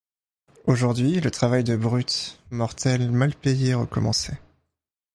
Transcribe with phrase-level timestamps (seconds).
[0.65, 4.41] Aujourd’hui, le travail de brute, mortel, mal payé, recommençait.